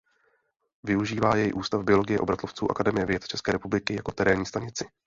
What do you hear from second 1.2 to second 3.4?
jej Ústav biologie obratlovců Akademie věd